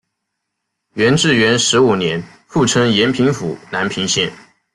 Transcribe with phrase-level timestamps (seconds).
[0.95, 4.33] 元至元十五年复称延平府南平县。